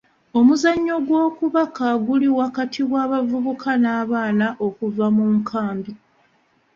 [0.39, 5.91] Omuzannyo gw'okubaka guli wakati w'abavubuka n'abaana okuva mu nkambi.